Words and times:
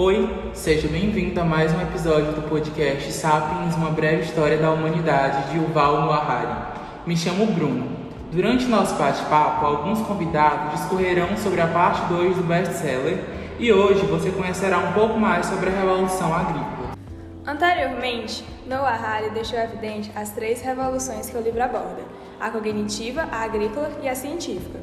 Oi, 0.00 0.52
seja 0.54 0.86
bem-vindo 0.86 1.40
a 1.40 1.44
mais 1.44 1.74
um 1.74 1.80
episódio 1.80 2.30
do 2.30 2.48
podcast 2.48 3.10
Sapiens, 3.10 3.74
uma 3.74 3.90
breve 3.90 4.22
história 4.22 4.56
da 4.56 4.70
humanidade 4.70 5.50
de 5.50 5.58
Yuval 5.58 6.02
Noah. 6.02 7.02
Me 7.04 7.16
chamo 7.16 7.44
Bruno. 7.46 7.96
Durante 8.30 8.66
nosso 8.66 8.94
bate-papo, 8.94 9.66
alguns 9.66 10.00
convidados 10.02 10.78
discorrerão 10.78 11.36
sobre 11.36 11.60
a 11.60 11.66
parte 11.66 12.00
2 12.14 12.36
do 12.36 12.44
best-seller 12.44 13.24
e 13.58 13.72
hoje 13.72 14.06
você 14.06 14.30
conhecerá 14.30 14.78
um 14.78 14.92
pouco 14.92 15.18
mais 15.18 15.46
sobre 15.46 15.68
a 15.68 15.72
Revolução 15.72 16.32
Agrícola. 16.32 16.92
Anteriormente, 17.44 18.44
Noah 18.68 18.94
Harari 18.94 19.30
deixou 19.30 19.58
evidente 19.58 20.12
as 20.14 20.30
três 20.30 20.62
revoluções 20.62 21.28
que 21.28 21.36
o 21.36 21.40
livro 21.40 21.60
aborda: 21.60 22.04
a 22.38 22.48
cognitiva, 22.50 23.22
a 23.32 23.42
agrícola 23.42 23.90
e 24.00 24.08
a 24.08 24.14
científica. 24.14 24.78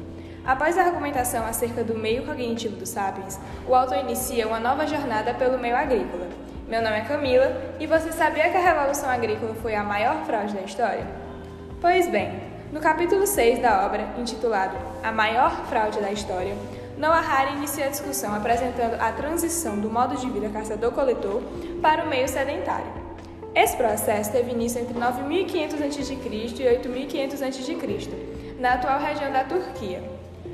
Após 0.46 0.78
a 0.78 0.84
argumentação 0.84 1.44
acerca 1.44 1.82
do 1.82 1.98
meio 1.98 2.24
cognitivo 2.24 2.76
dos 2.76 2.90
sapiens, 2.90 3.36
o 3.66 3.74
autor 3.74 3.98
inicia 3.98 4.46
uma 4.46 4.60
nova 4.60 4.86
jornada 4.86 5.34
pelo 5.34 5.58
meio 5.58 5.76
agrícola. 5.76 6.28
Meu 6.68 6.80
nome 6.80 6.98
é 6.98 7.00
Camila 7.00 7.74
e 7.80 7.86
você 7.86 8.12
sabia 8.12 8.48
que 8.48 8.56
a 8.56 8.60
Revolução 8.60 9.08
Agrícola 9.08 9.56
foi 9.56 9.74
a 9.74 9.82
maior 9.82 10.24
fraude 10.24 10.54
da 10.54 10.62
história? 10.62 11.04
Pois 11.80 12.08
bem, 12.08 12.40
no 12.72 12.78
capítulo 12.78 13.26
6 13.26 13.60
da 13.60 13.84
obra, 13.84 14.06
intitulado 14.16 14.76
A 15.02 15.10
Maior 15.10 15.66
Fraude 15.66 16.00
da 16.00 16.12
História, 16.12 16.54
Noah 16.96 17.18
Harari 17.18 17.56
inicia 17.56 17.86
a 17.86 17.90
discussão 17.90 18.32
apresentando 18.32 18.94
a 19.00 19.10
transição 19.10 19.80
do 19.80 19.90
modo 19.90 20.16
de 20.16 20.30
vida 20.30 20.48
caçador-coletor 20.48 21.42
para 21.82 22.04
o 22.04 22.08
meio 22.08 22.28
sedentário. 22.28 22.86
Esse 23.52 23.76
processo 23.76 24.30
teve 24.30 24.52
início 24.52 24.80
entre 24.80 24.96
9500 24.96 25.82
a.C. 25.82 26.18
e 26.62 26.68
8500 26.68 27.42
a.C., 27.42 28.56
na 28.60 28.74
atual 28.74 29.00
região 29.00 29.32
da 29.32 29.44
Turquia. 29.44 30.02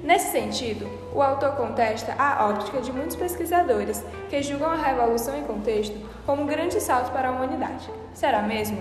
Nesse 0.03 0.33
sentido, 0.33 0.89
o 1.15 1.23
autor 1.23 1.53
contesta 1.57 2.15
a 2.19 2.49
óptica 2.49 2.81
de 2.81 2.93
muitos 2.93 3.17
pesquisadores 3.17 4.05
que 4.29 4.43
julgam 4.43 4.71
a 4.71 4.77
Revolução 4.77 5.37
em 5.37 5.45
Contexto 5.45 5.97
como 6.27 6.43
um 6.43 6.47
grande 6.47 6.81
salto 6.81 7.13
para 7.13 7.29
a 7.29 7.33
humanidade. 7.33 7.89
Será 8.15 8.43
mesmo? 8.43 8.79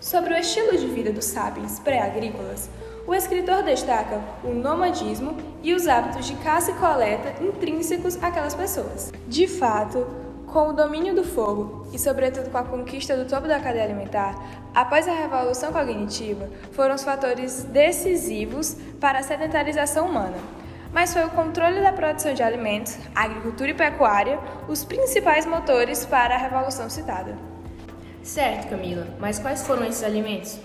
Sobre 0.00 0.34
o 0.34 0.36
estilo 0.36 0.76
de 0.76 0.86
vida 0.86 1.12
dos 1.12 1.24
sapiens 1.24 1.80
pré-agrícolas, 1.80 2.68
o 3.06 3.14
escritor 3.14 3.62
destaca 3.62 4.20
o 4.42 4.48
nomadismo 4.48 5.36
e 5.62 5.72
os 5.72 5.86
hábitos 5.86 6.26
de 6.26 6.34
caça 6.36 6.72
e 6.72 6.74
coleta 6.74 7.42
intrínsecos 7.42 8.20
àquelas 8.22 8.54
pessoas. 8.54 9.12
De 9.28 9.46
fato, 9.46 10.06
com 10.56 10.70
o 10.70 10.72
domínio 10.72 11.14
do 11.14 11.22
fogo 11.22 11.86
e, 11.92 11.98
sobretudo, 11.98 12.48
com 12.48 12.56
a 12.56 12.64
conquista 12.64 13.14
do 13.14 13.28
topo 13.28 13.46
da 13.46 13.60
cadeia 13.60 13.84
alimentar, 13.84 14.34
após 14.74 15.06
a 15.06 15.12
revolução 15.12 15.70
cognitiva, 15.70 16.48
foram 16.72 16.94
os 16.94 17.04
fatores 17.04 17.64
decisivos 17.64 18.74
para 18.98 19.18
a 19.18 19.22
sedentarização 19.22 20.06
humana. 20.06 20.38
Mas 20.94 21.12
foi 21.12 21.26
o 21.26 21.28
controle 21.28 21.82
da 21.82 21.92
produção 21.92 22.32
de 22.32 22.42
alimentos, 22.42 22.98
agricultura 23.14 23.72
e 23.72 23.74
pecuária 23.74 24.40
os 24.66 24.82
principais 24.82 25.44
motores 25.44 26.06
para 26.06 26.34
a 26.34 26.38
revolução 26.38 26.88
citada. 26.88 27.36
Certo, 28.22 28.70
Camila, 28.70 29.06
mas 29.20 29.38
quais 29.38 29.66
foram 29.66 29.84
esses 29.84 30.02
alimentos? 30.02 30.58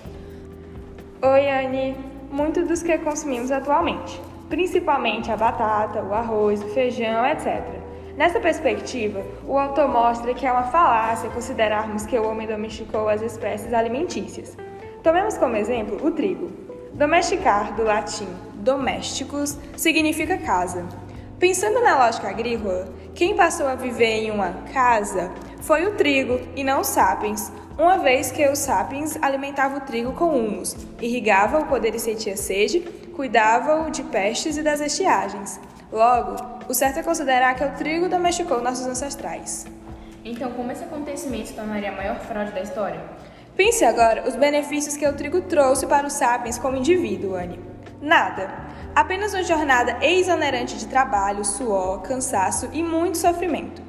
Oi, 1.21 1.49
Anne. 1.49 1.97
Muitos 2.31 2.65
dos 2.65 2.81
que 2.81 2.97
consumimos 2.99 3.51
atualmente, 3.51 4.21
principalmente 4.47 5.29
a 5.29 5.35
batata, 5.35 6.01
o 6.01 6.13
arroz, 6.13 6.63
o 6.63 6.69
feijão, 6.69 7.25
etc. 7.25 7.80
Nessa 8.17 8.39
perspectiva, 8.39 9.23
o 9.47 9.57
autor 9.57 9.87
mostra 9.87 10.33
que 10.33 10.45
é 10.45 10.51
uma 10.51 10.63
falácia 10.63 11.29
considerarmos 11.29 12.05
que 12.05 12.17
o 12.17 12.27
homem 12.27 12.47
domesticou 12.47 13.07
as 13.07 13.21
espécies 13.21 13.73
alimentícias. 13.73 14.57
Tomemos 15.01 15.37
como 15.37 15.55
exemplo 15.55 16.05
o 16.05 16.11
trigo. 16.11 16.51
Domesticar, 16.93 17.73
do 17.73 17.83
latim 17.83 18.27
domésticos, 18.61 19.57
significa 19.75 20.37
casa. 20.37 20.85
Pensando 21.39 21.81
na 21.81 21.97
lógica 22.05 22.29
agrícola, 22.29 22.87
quem 23.15 23.35
passou 23.35 23.67
a 23.67 23.75
viver 23.75 24.25
em 24.25 24.31
uma 24.31 24.53
casa 24.71 25.31
foi 25.61 25.85
o 25.87 25.95
trigo 25.95 26.39
e 26.55 26.63
não 26.63 26.81
os 26.81 26.87
sapiens, 26.87 27.51
uma 27.77 27.97
vez 27.97 28.31
que 28.31 28.47
os 28.47 28.59
sapiens 28.59 29.17
alimentavam 29.21 29.79
o 29.79 29.81
trigo 29.81 30.11
com 30.13 30.37
humus, 30.37 30.75
irrigavam-o 31.01 31.65
quando 31.65 31.85
ele 31.85 31.97
sentia 31.97 32.37
sede, 32.37 32.81
cuidavam-o 33.15 33.89
de 33.89 34.03
pestes 34.03 34.57
e 34.57 34.61
das 34.61 34.79
estiagens. 34.81 35.59
Logo, 35.91 36.35
o 36.71 36.73
certo 36.73 36.99
é 36.99 37.03
considerar 37.03 37.53
que 37.53 37.65
o 37.65 37.71
trigo 37.71 38.07
domesticou 38.07 38.61
nossos 38.61 38.87
ancestrais. 38.87 39.65
Então, 40.23 40.53
como 40.53 40.71
esse 40.71 40.85
acontecimento 40.85 41.49
se 41.49 41.53
tornaria 41.53 41.89
a 41.89 41.95
maior 41.95 42.17
fraude 42.21 42.53
da 42.53 42.61
história? 42.61 43.01
Pense 43.57 43.83
agora 43.83 44.23
os 44.25 44.37
benefícios 44.37 44.95
que 44.95 45.05
o 45.05 45.13
trigo 45.13 45.41
trouxe 45.41 45.85
para 45.85 46.07
os 46.07 46.13
sapiens 46.13 46.57
como 46.57 46.77
indivíduo, 46.77 47.35
Anne. 47.35 47.59
Nada. 48.01 48.49
Apenas 48.95 49.33
uma 49.33 49.43
jornada 49.43 49.97
exonerante 50.01 50.77
de 50.77 50.87
trabalho, 50.87 51.43
suor, 51.43 52.03
cansaço 52.03 52.69
e 52.71 52.81
muito 52.81 53.17
sofrimento. 53.17 53.81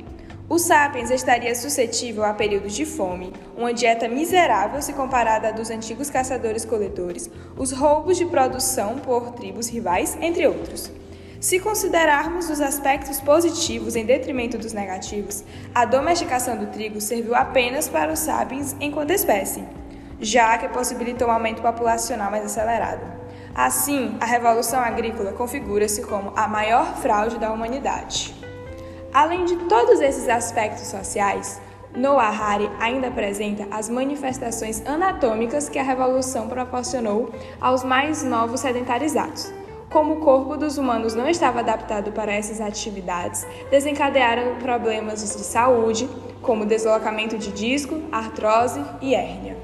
O 0.49 0.59
sapiens 0.59 1.13
estaria 1.13 1.55
suscetível 1.55 2.25
a 2.25 2.35
períodos 2.35 2.75
de 2.75 2.85
fome, 2.85 3.33
uma 3.57 3.73
dieta 3.73 4.09
miserável 4.09 4.83
se 4.83 4.93
comparada 4.93 5.49
à 5.49 5.53
dos 5.53 5.71
antigos 5.71 6.11
caçadores-coletores, 6.11 7.31
os 7.57 7.71
roubos 7.71 8.17
de 8.17 8.27
produção 8.27 8.99
por 8.99 9.31
tribos 9.31 9.69
rivais, 9.69 10.19
entre 10.21 10.49
outros. 10.49 10.91
Se 11.43 11.59
considerarmos 11.59 12.49
os 12.49 12.61
aspectos 12.61 13.19
positivos 13.19 13.97
em 13.97 14.07
detrimento 14.07 14.57
dos 14.57 14.73
negativos, 14.73 15.43
a 15.75 15.85
domesticação 15.85 16.57
do 16.57 16.69
trigo 16.69 17.01
serviu 17.01 17.35
apenas 17.35 17.89
para 17.89 18.13
os 18.13 18.21
sapiens 18.21 18.77
enquanto 18.81 19.11
espécie, 19.11 19.65
já 20.21 20.57
que 20.57 20.69
possibilitou 20.69 21.27
um 21.27 21.33
aumento 21.33 21.61
populacional 21.61 22.31
mais 22.31 22.45
acelerado. 22.45 23.01
Assim, 23.57 24.17
a 24.21 24.25
Revolução 24.25 24.79
Agrícola 24.79 25.33
configura-se 25.33 26.03
como 26.03 26.33
a 26.37 26.47
maior 26.47 26.95
fraude 26.99 27.41
da 27.41 27.53
humanidade. 27.53 28.33
Além 29.13 29.45
de 29.45 29.57
todos 29.67 30.01
esses 30.01 30.29
aspectos 30.29 30.87
sociais, 30.87 31.61
Noah 31.93 32.29
Harari 32.29 32.71
ainda 32.79 33.09
apresenta 33.09 33.67
as 33.69 33.89
manifestações 33.89 34.81
anatômicas 34.87 35.69
que 35.69 35.81
a 35.81 35.83
Revolução 35.83 36.49
proporcionou 36.49 37.35
aos 37.61 37.83
mais 37.83 38.23
novos 38.23 38.61
sedentarizados 38.61 39.53
como 39.93 40.15
o 40.15 40.21
corpo 40.21 40.57
dos 40.57 40.79
humanos 40.79 41.15
não 41.15 41.29
estava 41.29 41.61
adaptado 41.61 42.13
para 42.13 42.33
essas 42.33 42.61
atividades, 42.61 43.47
desencadearam 43.71 44.57
problemas 44.57 45.21
de 45.21 45.45
saúde, 45.45 46.09
como 46.41 46.65
deslocamento 46.65 47.37
de 47.37 47.53
disco, 47.53 48.03
artrose 48.11 48.83
e 49.01 49.15
hérnia. 49.15 49.57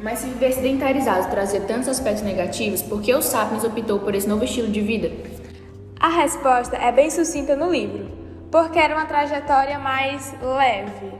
Mas 0.00 0.18
se 0.18 0.26
viver 0.26 0.52
sedentarizado 0.52 1.30
trazia 1.30 1.60
tantos 1.60 1.88
aspectos 1.88 2.22
negativos, 2.22 2.82
por 2.82 3.00
que 3.00 3.14
o 3.14 3.22
Sapiens 3.22 3.64
optou 3.64 4.00
por 4.00 4.14
esse 4.14 4.28
novo 4.28 4.44
estilo 4.44 4.68
de 4.68 4.80
vida? 4.80 5.10
A 5.98 6.08
resposta 6.08 6.76
é 6.76 6.92
bem 6.92 7.10
sucinta 7.10 7.56
no 7.56 7.70
livro, 7.70 8.10
porque 8.50 8.78
era 8.78 8.94
uma 8.94 9.06
trajetória 9.06 9.78
mais 9.78 10.34
leve. 10.42 11.12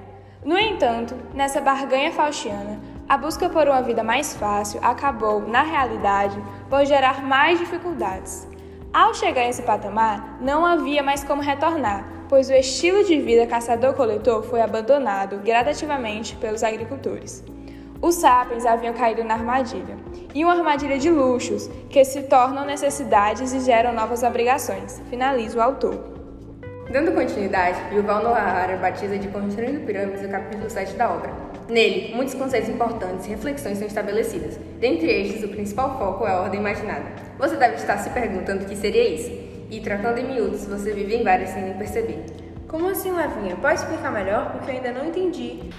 No 0.44 0.58
entanto, 0.58 1.14
nessa 1.32 1.60
barganha 1.60 2.12
faustiana, 2.12 2.80
a 3.12 3.18
busca 3.18 3.46
por 3.46 3.68
uma 3.68 3.82
vida 3.82 4.02
mais 4.02 4.34
fácil 4.34 4.80
acabou, 4.82 5.46
na 5.46 5.62
realidade, 5.62 6.42
por 6.70 6.82
gerar 6.86 7.22
mais 7.22 7.58
dificuldades. 7.58 8.48
Ao 8.90 9.12
chegar 9.12 9.42
a 9.42 9.48
esse 9.50 9.60
patamar, 9.60 10.38
não 10.40 10.64
havia 10.64 11.02
mais 11.02 11.22
como 11.22 11.42
retornar, 11.42 12.06
pois 12.26 12.48
o 12.48 12.54
estilo 12.54 13.04
de 13.04 13.20
vida 13.20 13.46
caçador-coletor 13.46 14.44
foi 14.44 14.62
abandonado 14.62 15.36
gradativamente 15.44 16.36
pelos 16.36 16.62
agricultores. 16.62 17.44
Os 18.00 18.14
sapiens 18.14 18.64
haviam 18.64 18.94
caído 18.94 19.22
na 19.24 19.34
armadilha, 19.34 19.98
e 20.34 20.42
uma 20.42 20.54
armadilha 20.54 20.98
de 20.98 21.10
luxos 21.10 21.68
que 21.90 22.02
se 22.06 22.22
tornam 22.22 22.64
necessidades 22.64 23.52
e 23.52 23.60
geram 23.60 23.92
novas 23.92 24.22
obrigações, 24.22 25.02
finaliza 25.10 25.58
o 25.58 25.60
autor. 25.60 26.02
Dando 26.90 27.12
continuidade, 27.12 27.78
Yuval 27.94 28.22
Noah 28.22 28.40
Harari 28.40 28.78
batiza 28.78 29.18
de 29.18 29.28
Construindo 29.28 29.84
Pirâmides 29.84 30.24
o 30.24 30.30
capítulo 30.30 30.70
7 30.70 30.94
da 30.94 31.10
obra, 31.10 31.51
Nele, 31.68 32.14
muitos 32.14 32.34
conceitos 32.34 32.68
importantes 32.68 33.26
e 33.26 33.30
reflexões 33.30 33.78
são 33.78 33.86
estabelecidas. 33.86 34.58
Dentre 34.80 35.10
estes, 35.10 35.44
o 35.44 35.48
principal 35.48 35.98
foco 35.98 36.26
é 36.26 36.30
a 36.30 36.40
ordem 36.40 36.60
imaginada. 36.60 37.06
Você 37.38 37.56
deve 37.56 37.76
estar 37.76 37.98
se 37.98 38.10
perguntando 38.10 38.64
o 38.64 38.66
que 38.66 38.76
seria 38.76 39.08
isso. 39.08 39.30
E 39.70 39.80
tratando 39.80 40.18
em 40.18 40.24
miúdos, 40.24 40.66
você 40.66 40.92
vive 40.92 41.16
em 41.16 41.24
várias 41.24 41.50
sem 41.50 41.62
nem 41.62 41.74
perceber. 41.74 42.24
Como 42.68 42.88
assim, 42.88 43.12
Levinha? 43.12 43.56
Pode 43.56 43.80
explicar 43.80 44.10
melhor? 44.12 44.52
Porque 44.52 44.70
eu 44.70 44.74
ainda 44.74 44.92
não 44.92 45.06
entendi. 45.06 45.70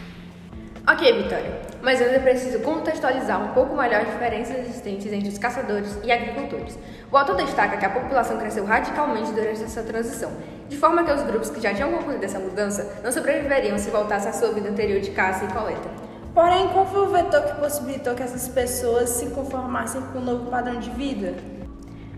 Ok, 0.94 1.24
Vitória, 1.24 1.52
mas 1.82 2.00
eu 2.00 2.06
ainda 2.06 2.20
preciso 2.20 2.60
contextualizar 2.60 3.44
um 3.44 3.48
pouco 3.48 3.76
melhor 3.76 4.02
as 4.02 4.12
diferenças 4.12 4.60
existentes 4.60 5.12
entre 5.12 5.28
os 5.28 5.40
caçadores 5.40 5.98
e 6.04 6.12
agricultores. 6.12 6.78
O 7.12 7.18
autor 7.18 7.36
destaca 7.36 7.78
que 7.78 7.86
a 7.86 7.90
população 7.90 8.38
cresceu 8.38 8.64
radicalmente 8.64 9.32
durante 9.32 9.64
essa 9.64 9.82
transição, 9.82 10.32
de 10.70 10.78
forma 10.78 11.04
que 11.04 11.12
os 11.12 11.24
grupos 11.24 11.50
que 11.50 11.60
já 11.60 11.74
tinham 11.74 11.92
concluído 11.92 12.24
essa 12.24 12.38
mudança 12.38 13.02
não 13.04 13.12
sobreviveriam 13.12 13.76
se 13.80 13.90
voltasse 13.90 14.28
à 14.28 14.34
sua 14.34 14.52
vida 14.52 14.70
anterior 14.70 15.02
de 15.02 15.10
caça 15.10 15.46
e 15.46 15.48
coleta. 15.48 15.90
Porém, 16.32 16.68
qual 16.68 16.86
foi 16.86 17.02
o 17.02 17.10
vetor 17.10 17.42
que 17.42 17.56
possibilitou 17.60 18.14
que 18.14 18.22
essas 18.22 18.48
pessoas 18.48 19.10
se 19.10 19.26
conformassem 19.32 20.00
com 20.14 20.20
o 20.20 20.22
um 20.22 20.26
novo 20.26 20.52
padrão 20.52 20.80
de 20.80 20.92
vida? 20.92 21.34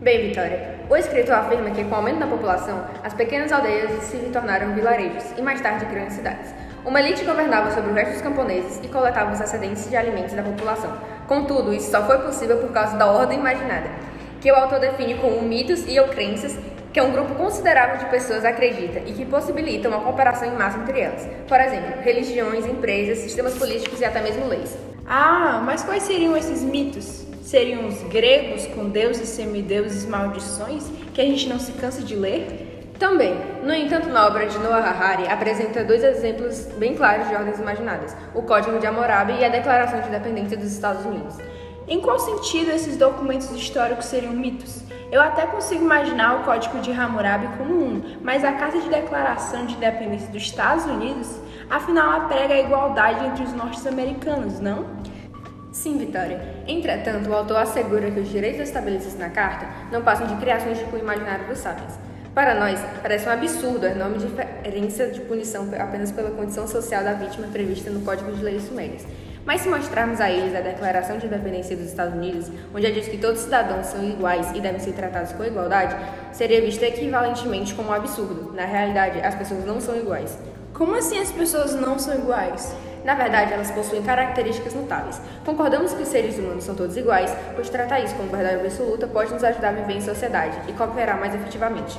Bem, 0.02 0.28
Vitória, 0.28 0.82
o 0.90 0.98
escritor 0.98 1.36
afirma 1.36 1.72
que 1.72 1.86
com 1.86 1.92
o 1.92 1.96
aumento 1.96 2.20
da 2.20 2.28
população, 2.28 2.84
as 3.02 3.14
pequenas 3.14 3.54
aldeias 3.54 4.04
se 4.04 4.18
tornaram 4.34 4.74
vilarejos 4.74 5.24
e 5.38 5.42
mais 5.42 5.62
tarde 5.62 5.86
grandes 5.86 6.16
cidades. 6.16 6.65
Uma 6.86 7.02
elite 7.02 7.26
governava 7.26 7.72
sobre 7.72 7.90
o 7.90 7.94
resto 7.96 8.14
dos 8.14 8.22
camponeses 8.22 8.80
e 8.84 8.88
coletava 8.88 9.34
os 9.34 9.42
excedentes 9.42 9.90
de 9.90 9.98
alimentos 9.98 10.36
da 10.36 10.44
população. 10.44 10.96
Contudo, 11.28 11.74
isso 11.74 11.90
só 11.90 12.06
foi 12.06 12.20
possível 12.20 12.58
por 12.58 12.72
causa 12.72 12.96
da 12.96 13.08
ordem 13.08 13.40
imaginada, 13.40 13.90
que 14.40 14.52
o 14.52 14.56
autor 14.56 14.80
define 14.80 15.16
como 15.16 15.42
mitos 15.42 15.84
e 15.88 16.00
ou 16.00 16.08
crenças 16.10 16.56
que 16.94 17.02
um 17.02 17.12
grupo 17.12 17.34
considerável 17.34 17.98
de 17.98 18.06
pessoas 18.06 18.46
acredita 18.46 19.00
e 19.00 19.14
que 19.14 19.26
possibilita 19.26 19.90
uma 19.90 20.00
cooperação 20.00 20.48
em 20.48 20.56
massa 20.56 20.78
entre 20.78 21.02
elas. 21.02 21.28
Por 21.48 21.60
exemplo, 21.60 22.02
religiões, 22.04 22.68
empresas, 22.68 23.18
sistemas 23.18 23.58
políticos 23.58 24.00
e 24.00 24.06
até 24.06 24.22
mesmo 24.22 24.48
leis. 24.48 24.78
Ah, 25.08 25.62
mas 25.66 25.84
quais 25.84 26.04
seriam 26.04 26.38
esses 26.38 26.62
mitos? 26.62 27.26
Seriam 27.42 27.88
os 27.88 28.02
gregos 28.04 28.68
com 28.68 28.90
deuses, 28.90 29.28
semideuses, 29.30 30.06
maldições 30.06 30.84
que 31.14 31.20
a 31.20 31.26
gente 31.26 31.50
não 31.50 31.60
se 31.60 31.72
cansa 31.74 32.04
de 32.04 32.16
ler? 32.16 32.65
Também. 33.00 33.36
No 33.62 33.74
entanto, 33.74 34.08
na 34.08 34.26
obra 34.26 34.46
de 34.46 34.58
Noah 34.60 34.90
Harari 34.90 35.28
apresenta 35.28 35.84
dois 35.84 36.04
exemplos 36.04 36.66
bem 36.78 36.96
claros 36.96 37.28
de 37.28 37.36
ordens 37.36 37.60
imaginadas: 37.60 38.16
o 38.34 38.42
Código 38.42 38.80
de 38.80 38.88
Hammurabi 38.88 39.34
e 39.34 39.46
a 39.46 39.50
Declaração 39.50 40.00
de 40.02 40.08
Independência 40.08 40.58
dos 40.58 40.72
Estados 40.72 41.06
Unidos. 41.06 41.38
Em 41.88 42.00
qual 42.00 42.18
sentido 42.18 42.72
esses 42.72 42.98
documentos 42.98 43.52
históricos 43.52 44.06
seriam 44.06 44.34
mitos? 44.34 44.82
Eu 45.12 45.22
até 45.22 45.46
consigo 45.46 45.84
imaginar 45.84 46.40
o 46.40 46.44
Código 46.44 46.80
de 46.80 46.92
Hammurabi 46.92 47.48
como 47.58 47.74
um, 47.76 48.18
mas 48.24 48.44
a 48.44 48.54
Carta 48.54 48.80
de 48.80 48.90
Declaração 48.90 49.66
de 49.66 49.76
Independência 49.76 50.28
dos 50.30 50.42
Estados 50.42 50.86
Unidos, 50.86 51.40
afinal, 51.70 52.14
ela 52.14 52.28
prega 52.28 52.56
a 52.56 52.60
igualdade 52.60 53.26
entre 53.26 53.44
os 53.44 53.54
norte-americanos, 53.54 54.60
não? 54.60 54.86
Sim, 55.72 55.98
Vitória. 55.98 56.42
Entretanto, 56.66 57.30
o 57.30 57.36
autor 57.36 57.58
assegura 57.58 58.10
que 58.10 58.20
os 58.20 58.30
direitos 58.30 58.62
estabelecidos 58.62 59.20
na 59.20 59.30
Carta 59.30 59.68
não 59.92 60.02
passam 60.02 60.26
de 60.26 60.36
criações 60.38 60.80
de 60.80 60.86
cunho 60.86 61.04
imaginário 61.04 61.46
dos 61.46 61.60
sapiens. 61.60 62.05
Para 62.36 62.54
nós, 62.54 62.78
parece 63.02 63.30
um 63.30 63.32
absurdo 63.32 63.86
a 63.86 63.92
enorme 63.92 64.18
diferença 64.18 65.08
de 65.08 65.22
punição 65.22 65.70
apenas 65.80 66.12
pela 66.12 66.32
condição 66.32 66.68
social 66.68 67.02
da 67.02 67.14
vítima 67.14 67.48
prevista 67.48 67.90
no 67.90 68.02
Código 68.02 68.30
de 68.34 68.44
Leis 68.44 68.64
Sumérias. 68.64 69.08
Mas 69.46 69.62
se 69.62 69.70
mostrarmos 69.70 70.20
a 70.20 70.30
eles 70.30 70.54
a 70.54 70.60
Declaração 70.60 71.18
de 71.18 71.28
Independência 71.28 71.78
dos 71.78 71.86
Estados 71.86 72.14
Unidos, 72.14 72.52
onde 72.76 72.88
é 72.88 72.92
diz 72.92 73.08
que 73.08 73.18
todos 73.18 73.40
os 73.40 73.46
cidadãos 73.46 73.86
são 73.86 74.04
iguais 74.04 74.52
e 74.54 74.60
devem 74.60 74.82
ser 74.82 74.92
tratados 74.92 75.32
com 75.32 75.46
igualdade, 75.46 75.96
seria 76.34 76.60
visto 76.60 76.84
equivalentemente 76.84 77.74
como 77.74 77.88
um 77.88 77.94
absurdo. 77.94 78.52
Na 78.54 78.66
realidade, 78.66 79.22
as 79.22 79.34
pessoas 79.34 79.64
não 79.64 79.80
são 79.80 79.96
iguais. 79.96 80.38
Como 80.74 80.94
assim 80.94 81.18
as 81.22 81.32
pessoas 81.32 81.74
não 81.74 81.98
são 81.98 82.16
iguais? 82.16 82.76
Na 83.06 83.16
verdade, 83.16 83.54
elas 83.54 83.72
possuem 83.72 84.04
características 84.04 84.74
notáveis. 84.74 85.22
Concordamos 85.46 85.94
que 85.94 86.04
os 86.04 86.10
seres 86.10 86.38
humanos 86.38 86.66
são 86.66 86.76
todos 86.76 86.98
iguais, 86.98 87.34
pois 87.56 87.70
tratar 87.70 88.02
isso 88.02 88.16
como 88.16 88.28
verdade 88.28 88.56
absoluta 88.66 89.08
pode 89.08 89.32
nos 89.32 89.44
ajudar 89.44 89.70
a 89.70 89.72
viver 89.72 89.94
em 89.94 90.02
sociedade 90.02 90.58
e 90.68 90.74
cooperar 90.74 91.18
mais 91.18 91.34
efetivamente. 91.34 91.98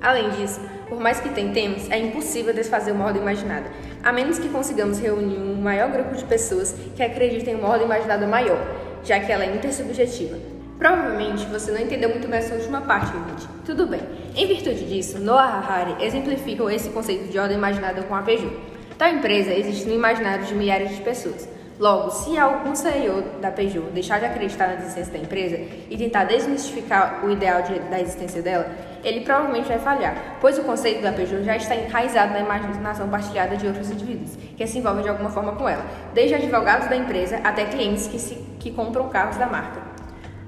Além 0.00 0.30
disso, 0.30 0.60
por 0.88 1.00
mais 1.00 1.20
que 1.20 1.30
tentemos, 1.30 1.90
é 1.90 1.98
impossível 1.98 2.54
desfazer 2.54 2.92
uma 2.92 3.06
ordem 3.06 3.22
imaginada, 3.22 3.66
a 4.02 4.12
menos 4.12 4.38
que 4.38 4.48
consigamos 4.48 4.98
reunir 4.98 5.38
um 5.38 5.60
maior 5.60 5.90
grupo 5.90 6.14
de 6.14 6.24
pessoas 6.24 6.74
que 6.94 7.02
acreditem 7.02 7.54
em 7.54 7.56
uma 7.58 7.68
ordem 7.68 7.86
imaginada 7.86 8.26
maior, 8.26 8.58
já 9.02 9.18
que 9.18 9.32
ela 9.32 9.44
é 9.44 9.54
intersubjetiva. 9.54 10.38
Provavelmente 10.78 11.46
você 11.46 11.72
não 11.72 11.80
entendeu 11.80 12.10
muito 12.10 12.28
bem 12.28 12.38
essa 12.38 12.54
última 12.54 12.82
parte, 12.82 13.16
ouvinte. 13.16 13.48
Tudo 13.64 13.86
bem. 13.86 14.00
Em 14.36 14.46
virtude 14.46 14.84
disso, 14.84 15.18
Noah 15.18 15.58
Harari 15.58 16.04
exemplifica 16.04 16.72
esse 16.72 16.90
conceito 16.90 17.30
de 17.30 17.38
ordem 17.38 17.56
imaginada 17.56 18.02
com 18.02 18.14
a 18.14 18.22
Peugeot. 18.22 18.54
Tal 18.98 19.08
empresa 19.08 19.52
existe 19.52 19.86
no 19.86 19.94
imaginário 19.94 20.44
de 20.44 20.54
milhares 20.54 20.94
de 20.94 21.00
pessoas. 21.02 21.48
Logo, 21.78 22.10
se 22.10 22.38
algum 22.38 22.74
CEO 22.74 23.22
da 23.40 23.50
Peugeot 23.50 23.90
deixar 23.92 24.18
de 24.18 24.24
acreditar 24.24 24.68
na 24.68 24.74
existência 24.76 25.12
da 25.12 25.18
empresa 25.18 25.56
e 25.90 25.96
tentar 25.96 26.24
desmistificar 26.24 27.24
o 27.24 27.30
ideal 27.30 27.62
de, 27.62 27.78
da 27.90 28.00
existência 28.00 28.40
dela, 28.40 28.70
ele 29.06 29.20
provavelmente 29.20 29.68
vai 29.68 29.78
falhar, 29.78 30.36
pois 30.40 30.58
o 30.58 30.64
conceito 30.64 31.00
da 31.00 31.12
Peugeot 31.12 31.44
já 31.44 31.56
está 31.56 31.76
enraizado 31.76 32.32
na 32.32 32.40
imaginação 32.40 33.08
partilhada 33.08 33.56
de 33.56 33.66
outros 33.66 33.90
indivíduos 33.90 34.36
que 34.56 34.66
se 34.66 34.78
envolvem 34.78 35.04
de 35.04 35.08
alguma 35.08 35.30
forma 35.30 35.52
com 35.52 35.68
ela, 35.68 35.84
desde 36.12 36.34
advogados 36.34 36.88
da 36.88 36.96
empresa 36.96 37.40
até 37.44 37.66
clientes 37.66 38.08
que, 38.08 38.18
se, 38.18 38.34
que 38.58 38.72
compram 38.72 39.08
carros 39.08 39.36
da 39.36 39.46
marca. 39.46 39.80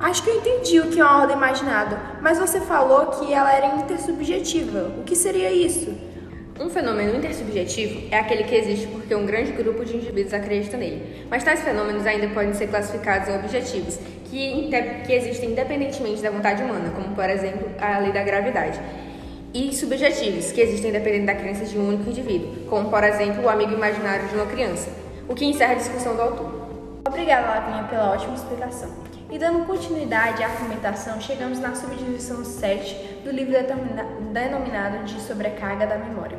Acho 0.00 0.22
que 0.22 0.30
eu 0.30 0.36
entendi 0.36 0.80
o 0.80 0.88
que 0.90 1.00
é 1.00 1.04
uma 1.04 1.20
ordem 1.20 1.36
imaginada, 1.36 1.98
mas 2.20 2.38
você 2.38 2.60
falou 2.60 3.06
que 3.06 3.32
ela 3.32 3.52
era 3.52 3.76
intersubjetiva. 3.76 4.92
O 4.98 5.04
que 5.04 5.14
seria 5.14 5.50
isso? 5.50 5.92
Um 6.60 6.68
fenômeno 6.68 7.16
intersubjetivo 7.16 8.08
é 8.10 8.18
aquele 8.18 8.42
que 8.42 8.54
existe 8.54 8.88
porque 8.88 9.14
um 9.14 9.24
grande 9.24 9.52
grupo 9.52 9.84
de 9.84 9.96
indivíduos 9.96 10.34
acredita 10.34 10.76
nele, 10.76 11.24
mas 11.30 11.44
tais 11.44 11.62
fenômenos 11.62 12.04
ainda 12.04 12.28
podem 12.28 12.52
ser 12.52 12.66
classificados 12.66 13.28
em 13.28 13.36
objetivos, 13.36 13.98
que, 14.30 14.70
que 15.06 15.12
existem 15.12 15.50
independentemente 15.50 16.22
da 16.22 16.30
vontade 16.30 16.62
humana, 16.62 16.90
como 16.94 17.14
por 17.14 17.28
exemplo 17.28 17.68
a 17.80 17.98
lei 17.98 18.12
da 18.12 18.22
gravidade, 18.22 18.80
e 19.54 19.74
subjetivos, 19.74 20.52
que 20.52 20.60
existem 20.60 20.90
independente 20.90 21.26
da 21.26 21.34
crença 21.34 21.64
de 21.64 21.78
um 21.78 21.88
único 21.88 22.10
indivíduo, 22.10 22.66
como 22.68 22.90
por 22.90 23.02
exemplo 23.02 23.44
o 23.44 23.48
amigo 23.48 23.72
imaginário 23.72 24.28
de 24.28 24.34
uma 24.34 24.46
criança, 24.46 24.90
o 25.28 25.34
que 25.34 25.44
encerra 25.44 25.72
a 25.72 25.76
discussão 25.76 26.14
do 26.14 26.22
autor. 26.22 26.68
Obrigada, 27.06 27.48
Lavinha, 27.48 27.84
pela 27.84 28.12
ótima 28.12 28.34
explicação. 28.34 28.90
E 29.30 29.38
dando 29.38 29.66
continuidade 29.66 30.42
à 30.42 30.46
argumentação, 30.46 31.20
chegamos 31.20 31.58
na 31.58 31.74
subdivisão 31.74 32.44
7 32.44 33.20
do 33.24 33.30
livro 33.30 33.54
denominado 34.32 35.04
de 35.04 35.20
sobrecarga 35.20 35.86
da 35.86 35.98
memória. 35.98 36.38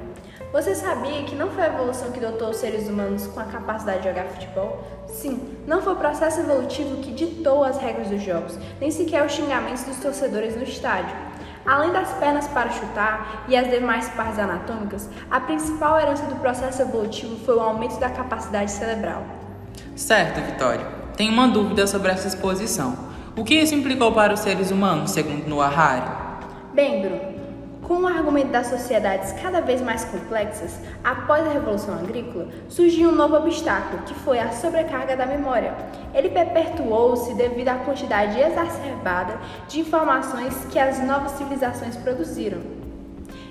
Você 0.51 0.73
sabia 0.73 1.21
que 1.23 1.35
não 1.35 1.51
foi 1.51 1.63
a 1.63 1.67
evolução 1.67 2.11
que 2.11 2.19
dotou 2.19 2.49
os 2.49 2.57
seres 2.57 2.89
humanos 2.89 3.27
com 3.27 3.39
a 3.39 3.43
capacidade 3.43 3.99
de 3.99 4.09
jogar 4.09 4.25
futebol? 4.25 4.83
Sim, 5.05 5.39
não 5.67 5.79
foi 5.79 5.93
o 5.93 5.97
processo 5.97 6.39
evolutivo 6.39 6.97
que 6.97 7.11
ditou 7.11 7.63
as 7.63 7.77
regras 7.77 8.07
dos 8.07 8.23
jogos, 8.23 8.57
nem 8.81 8.89
sequer 8.89 9.23
os 9.23 9.31
xingamentos 9.31 9.83
dos 9.83 9.97
torcedores 9.97 10.55
no 10.55 10.63
estádio. 10.63 11.15
Além 11.63 11.91
das 11.91 12.11
pernas 12.13 12.47
para 12.47 12.71
chutar 12.71 13.45
e 13.47 13.55
as 13.55 13.69
demais 13.69 14.09
partes 14.09 14.39
anatômicas, 14.39 15.07
a 15.29 15.39
principal 15.39 15.99
herança 15.99 16.25
do 16.25 16.37
processo 16.37 16.81
evolutivo 16.81 17.35
foi 17.45 17.55
o 17.55 17.61
aumento 17.61 17.99
da 17.99 18.09
capacidade 18.09 18.71
cerebral. 18.71 19.23
Certo, 19.95 20.41
Vitória. 20.41 20.85
Tenho 21.15 21.31
uma 21.31 21.47
dúvida 21.47 21.85
sobre 21.85 22.11
essa 22.11 22.27
exposição. 22.27 22.97
O 23.37 23.43
que 23.43 23.53
isso 23.53 23.75
implicou 23.75 24.11
para 24.13 24.33
os 24.33 24.39
seres 24.39 24.71
humanos, 24.71 25.11
segundo 25.11 25.47
Noah 25.47 25.67
Harari? 25.67 26.11
Bem, 26.73 27.01
Bruno, 27.01 27.38
com 27.89 28.01
o 28.03 28.07
argumento 28.07 28.51
das 28.51 28.67
sociedades 28.67 29.31
cada 29.41 29.61
vez 29.61 29.81
mais 29.81 30.05
complexas, 30.05 30.79
após 31.03 31.43
a 31.43 31.49
Revolução 31.49 31.95
Agrícola, 31.95 32.47
surgiu 32.69 33.09
um 33.09 33.15
novo 33.15 33.37
obstáculo, 33.37 34.03
que 34.03 34.13
foi 34.13 34.37
a 34.39 34.51
sobrecarga 34.51 35.17
da 35.17 35.25
memória. 35.25 35.73
Ele 36.13 36.29
perpetuou-se 36.29 37.33
devido 37.33 37.69
à 37.69 37.73
quantidade 37.77 38.39
exacerbada 38.39 39.39
de 39.67 39.79
informações 39.79 40.53
que 40.69 40.77
as 40.77 41.03
novas 41.03 41.31
civilizações 41.31 41.97
produziram. 41.97 42.59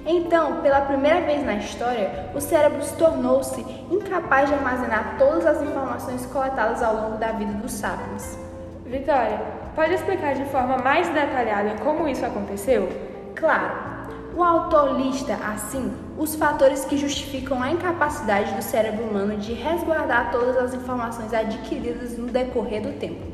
Então, 0.06 0.60
pela 0.60 0.82
primeira 0.82 1.20
vez 1.22 1.44
na 1.44 1.56
história, 1.56 2.30
o 2.32 2.40
cérebro 2.40 2.80
tornou-se 2.96 3.60
incapaz 3.90 4.48
de 4.48 4.54
armazenar 4.54 5.16
todas 5.18 5.46
as 5.46 5.60
informações 5.62 6.24
coletadas 6.26 6.80
ao 6.80 6.94
longo 6.94 7.16
da 7.16 7.32
vida 7.32 7.54
dos 7.54 7.72
sapiens. 7.72 8.38
Vitória, 8.86 9.40
pode 9.74 9.94
explicar 9.94 10.36
de 10.36 10.44
forma 10.44 10.78
mais 10.78 11.08
detalhada 11.08 11.74
como 11.82 12.08
isso 12.08 12.24
aconteceu? 12.24 12.88
Claro. 13.34 13.97
O 14.38 14.44
autor 14.44 14.96
lista, 14.96 15.34
assim, 15.34 15.92
os 16.16 16.36
fatores 16.36 16.84
que 16.84 16.96
justificam 16.96 17.60
a 17.60 17.72
incapacidade 17.72 18.54
do 18.54 18.62
cérebro 18.62 19.02
humano 19.02 19.36
de 19.36 19.52
resguardar 19.52 20.30
todas 20.30 20.56
as 20.56 20.74
informações 20.74 21.34
adquiridas 21.34 22.16
no 22.16 22.28
decorrer 22.28 22.80
do 22.80 22.92
tempo. 23.00 23.26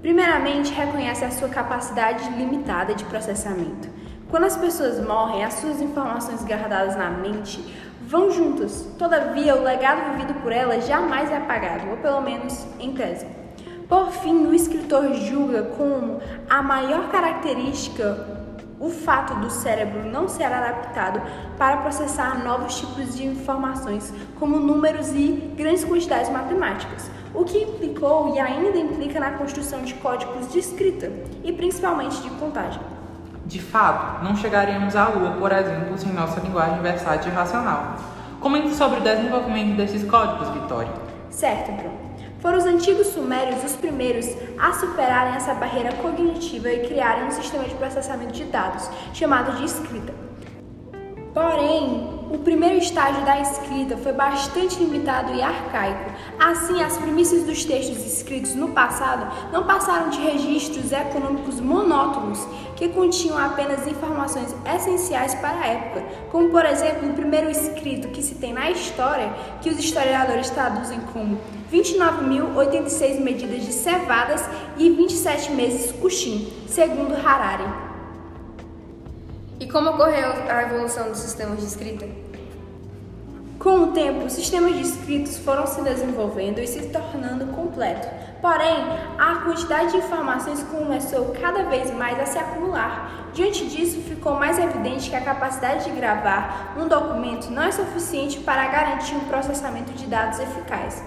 Primeiramente, 0.00 0.72
reconhece 0.72 1.24
a 1.24 1.32
sua 1.32 1.48
capacidade 1.48 2.22
limitada 2.38 2.94
de 2.94 3.04
processamento. 3.06 3.88
Quando 4.30 4.44
as 4.44 4.56
pessoas 4.56 5.04
morrem, 5.04 5.44
as 5.44 5.54
suas 5.54 5.82
informações 5.82 6.44
guardadas 6.44 6.94
na 6.94 7.10
mente 7.10 7.60
vão 8.06 8.30
juntas. 8.30 8.88
Todavia, 8.96 9.56
o 9.56 9.64
legado 9.64 10.12
vivido 10.12 10.40
por 10.40 10.52
elas 10.52 10.86
jamais 10.86 11.32
é 11.32 11.36
apagado, 11.36 11.90
ou 11.90 11.96
pelo 11.96 12.20
menos 12.20 12.64
em 12.78 12.92
tese. 12.92 13.26
Por 13.88 14.12
fim, 14.12 14.46
o 14.46 14.54
escritor 14.54 15.12
julga 15.14 15.64
como 15.64 16.20
a 16.48 16.62
maior 16.62 17.08
característica 17.08 18.36
o 18.78 18.90
fato 18.90 19.34
do 19.36 19.50
cérebro 19.50 20.04
não 20.04 20.28
ser 20.28 20.44
adaptado 20.44 21.20
para 21.56 21.78
processar 21.78 22.44
novos 22.44 22.78
tipos 22.78 23.16
de 23.16 23.26
informações, 23.26 24.12
como 24.38 24.58
números 24.58 25.08
e 25.12 25.52
grandes 25.56 25.84
quantidades 25.84 26.30
matemáticas, 26.30 27.10
o 27.34 27.44
que 27.44 27.62
implicou 27.62 28.34
e 28.34 28.38
ainda 28.38 28.78
implica 28.78 29.18
na 29.20 29.32
construção 29.32 29.82
de 29.82 29.94
códigos 29.94 30.52
de 30.52 30.58
escrita 30.58 31.10
e 31.42 31.52
principalmente 31.52 32.20
de 32.22 32.30
contagem. 32.30 32.80
De 33.44 33.62
fato, 33.62 34.24
não 34.24 34.34
chegaríamos 34.36 34.96
à 34.96 35.08
Lua, 35.08 35.32
por 35.32 35.52
exemplo, 35.52 35.96
sem 35.96 36.12
nossa 36.12 36.40
linguagem 36.40 36.80
versátil 36.82 37.30
e 37.30 37.34
racional. 37.34 37.96
Comente 38.40 38.74
sobre 38.74 38.98
o 38.98 39.02
desenvolvimento 39.02 39.76
desses 39.76 40.08
códigos, 40.08 40.48
Vitória. 40.48 40.92
Certo, 41.30 41.72
Bruno. 41.72 42.05
Foram 42.40 42.58
os 42.58 42.64
antigos 42.64 43.08
sumérios 43.08 43.64
os 43.64 43.76
primeiros 43.76 44.26
a 44.58 44.72
superarem 44.72 45.34
essa 45.34 45.54
barreira 45.54 45.92
cognitiva 45.94 46.70
e 46.70 46.86
criarem 46.86 47.24
um 47.24 47.30
sistema 47.30 47.64
de 47.64 47.74
processamento 47.74 48.32
de 48.32 48.44
dados, 48.44 48.88
chamado 49.12 49.56
de 49.56 49.64
escrita. 49.64 50.14
Porém, 51.32 52.15
o 52.30 52.38
primeiro 52.38 52.78
estágio 52.78 53.24
da 53.24 53.40
escrita 53.40 53.96
foi 53.96 54.12
bastante 54.12 54.78
limitado 54.78 55.32
e 55.34 55.42
arcaico. 55.42 56.10
Assim, 56.38 56.82
as 56.82 56.96
premissas 56.96 57.44
dos 57.44 57.64
textos 57.64 58.04
escritos 58.04 58.54
no 58.54 58.68
passado 58.68 59.52
não 59.52 59.64
passaram 59.64 60.10
de 60.10 60.18
registros 60.18 60.90
econômicos 60.92 61.60
monótonos 61.60 62.46
que 62.74 62.88
continham 62.88 63.38
apenas 63.38 63.86
informações 63.86 64.54
essenciais 64.74 65.34
para 65.36 65.60
a 65.60 65.66
época, 65.66 66.04
como 66.30 66.50
por 66.50 66.64
exemplo 66.64 67.10
o 67.10 67.14
primeiro 67.14 67.50
escrito 67.50 68.08
que 68.08 68.22
se 68.22 68.34
tem 68.34 68.52
na 68.52 68.70
história, 68.70 69.32
que 69.62 69.70
os 69.70 69.78
historiadores 69.78 70.50
traduzem 70.50 71.00
como 71.12 71.38
29.086 71.72 73.20
medidas 73.20 73.64
de 73.64 73.72
cevadas 73.72 74.44
e 74.76 74.90
27 74.90 75.52
meses 75.52 75.92
coxim, 75.92 76.52
segundo 76.66 77.14
Harari. 77.14 77.85
E 79.58 79.66
como 79.66 79.88
ocorreu 79.88 80.32
a 80.50 80.62
evolução 80.64 81.08
dos 81.08 81.18
sistemas 81.18 81.60
de 81.60 81.64
escrita? 81.64 82.06
Com 83.58 83.84
o 83.84 83.86
tempo, 83.92 84.26
os 84.26 84.34
sistemas 84.34 84.74
de 84.74 84.82
escritos 84.82 85.38
foram 85.38 85.66
se 85.66 85.80
desenvolvendo 85.80 86.58
e 86.58 86.66
se 86.66 86.88
tornando 86.88 87.46
completos. 87.46 88.06
Porém, 88.42 88.76
a 89.18 89.36
quantidade 89.36 89.92
de 89.92 89.96
informações 89.96 90.62
começou 90.64 91.34
cada 91.40 91.64
vez 91.64 91.90
mais 91.90 92.20
a 92.20 92.26
se 92.26 92.38
acumular. 92.38 93.30
Diante 93.32 93.66
disso, 93.66 94.02
ficou 94.02 94.34
mais 94.34 94.58
evidente 94.58 95.08
que 95.08 95.16
a 95.16 95.22
capacidade 95.22 95.84
de 95.84 95.90
gravar 95.90 96.74
um 96.76 96.86
documento 96.86 97.50
não 97.50 97.62
é 97.62 97.72
suficiente 97.72 98.38
para 98.40 98.68
garantir 98.68 99.14
um 99.14 99.24
processamento 99.24 99.90
de 99.92 100.06
dados 100.06 100.38
eficaz. 100.38 101.02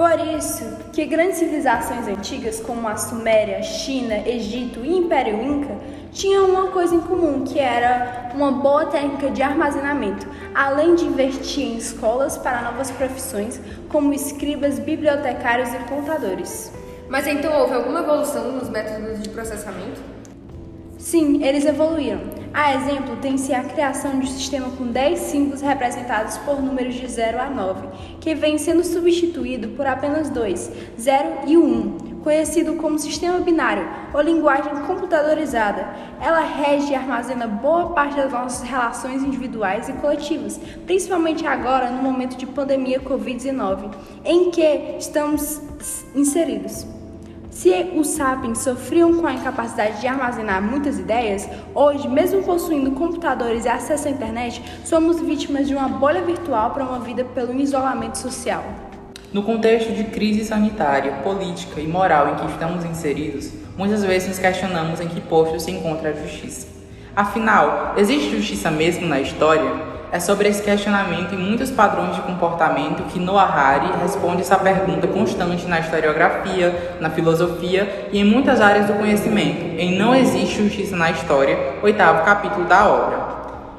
Por 0.00 0.18
isso, 0.34 0.64
que 0.94 1.04
grandes 1.04 1.36
civilizações 1.36 2.08
antigas 2.08 2.58
como 2.58 2.88
a 2.88 2.96
Suméria, 2.96 3.62
China, 3.62 4.16
Egito 4.26 4.82
e 4.82 4.96
Império 4.96 5.42
Inca 5.42 5.76
tinham 6.10 6.48
uma 6.48 6.68
coisa 6.68 6.94
em 6.94 7.02
comum, 7.02 7.44
que 7.44 7.58
era 7.58 8.30
uma 8.34 8.50
boa 8.50 8.86
técnica 8.86 9.30
de 9.30 9.42
armazenamento, 9.42 10.26
além 10.54 10.94
de 10.94 11.04
investir 11.04 11.66
em 11.66 11.76
escolas 11.76 12.38
para 12.38 12.62
novas 12.62 12.90
profissões, 12.90 13.60
como 13.90 14.14
escribas, 14.14 14.78
bibliotecários 14.78 15.68
e 15.74 15.78
contadores. 15.80 16.72
Mas 17.06 17.26
então 17.26 17.60
houve 17.60 17.74
alguma 17.74 18.00
evolução 18.00 18.52
nos 18.52 18.70
métodos 18.70 19.20
de 19.20 19.28
processamento? 19.28 20.00
Sim, 20.96 21.44
eles 21.44 21.66
evoluíram. 21.66 22.22
A 22.52 22.74
exemplo, 22.74 23.16
tem-se 23.16 23.54
a 23.54 23.62
criação 23.62 24.18
de 24.18 24.26
um 24.26 24.30
sistema 24.30 24.70
com 24.76 24.86
10 24.86 25.18
símbolos 25.20 25.60
representados 25.60 26.36
por 26.38 26.60
números 26.60 26.94
de 26.94 27.06
0 27.06 27.40
a 27.40 27.48
9, 27.48 27.88
que 28.20 28.34
vem 28.34 28.58
sendo 28.58 28.82
substituído 28.82 29.68
por 29.68 29.86
apenas 29.86 30.28
dois, 30.30 30.70
0 30.98 31.28
e 31.46 31.56
1, 31.56 31.62
um, 31.62 32.20
conhecido 32.24 32.74
como 32.74 32.98
sistema 32.98 33.38
binário 33.38 33.88
ou 34.12 34.20
linguagem 34.20 34.74
computadorizada. 34.84 35.94
Ela 36.20 36.40
rege 36.40 36.92
e 36.92 36.96
armazena 36.96 37.46
boa 37.46 37.90
parte 37.90 38.16
das 38.16 38.32
nossas 38.32 38.68
relações 38.68 39.22
individuais 39.22 39.88
e 39.88 39.92
coletivas, 39.94 40.60
principalmente 40.86 41.46
agora 41.46 41.88
no 41.88 42.02
momento 42.02 42.36
de 42.36 42.46
pandemia 42.46 43.00
Covid-19, 43.00 43.94
em 44.24 44.50
que 44.50 44.96
estamos 44.98 45.62
inseridos. 46.16 46.99
Se 47.60 47.68
os 47.94 48.06
sapiens 48.06 48.60
sofriam 48.60 49.20
com 49.20 49.26
a 49.26 49.34
incapacidade 49.34 50.00
de 50.00 50.06
armazenar 50.06 50.62
muitas 50.62 50.98
ideias, 50.98 51.46
hoje, 51.74 52.08
mesmo 52.08 52.42
possuindo 52.42 52.92
computadores 52.92 53.66
e 53.66 53.68
acesso 53.68 54.08
à 54.08 54.10
internet, 54.10 54.62
somos 54.82 55.20
vítimas 55.20 55.68
de 55.68 55.74
uma 55.74 55.86
bolha 55.86 56.22
virtual 56.22 56.70
promovida 56.70 57.22
pelo 57.22 57.54
isolamento 57.60 58.16
social. 58.16 58.64
No 59.30 59.42
contexto 59.42 59.92
de 59.92 60.04
crise 60.04 60.42
sanitária, 60.42 61.12
política 61.22 61.82
e 61.82 61.86
moral 61.86 62.30
em 62.30 62.36
que 62.36 62.50
estamos 62.50 62.82
inseridos, 62.82 63.52
muitas 63.76 64.02
vezes 64.02 64.30
nos 64.30 64.38
questionamos 64.38 64.98
em 64.98 65.08
que 65.08 65.20
posto 65.20 65.60
se 65.60 65.70
encontra 65.70 66.08
a 66.08 66.12
justiça. 66.14 66.66
Afinal, 67.14 67.92
existe 67.98 68.30
justiça 68.30 68.70
mesmo 68.70 69.06
na 69.06 69.20
história? 69.20 69.89
É 70.12 70.18
sobre 70.18 70.48
esse 70.48 70.62
questionamento 70.62 71.34
e 71.34 71.36
muitos 71.36 71.70
padrões 71.70 72.16
de 72.16 72.22
comportamento 72.22 73.04
que 73.04 73.18
Noah 73.18 73.44
Hari 73.44 73.90
responde 74.02 74.40
essa 74.40 74.56
pergunta 74.56 75.06
constante 75.06 75.66
na 75.66 75.78
historiografia, 75.78 76.96
na 77.00 77.10
filosofia 77.10 78.08
e 78.12 78.18
em 78.18 78.24
muitas 78.24 78.60
áreas 78.60 78.86
do 78.86 78.94
conhecimento, 78.94 79.78
em 79.78 79.96
Não 79.96 80.14
Existe 80.14 80.62
Justiça 80.62 80.96
na 80.96 81.10
História, 81.10 81.76
oitavo 81.82 82.24
capítulo 82.24 82.64
da 82.64 82.88
obra. 82.88 83.18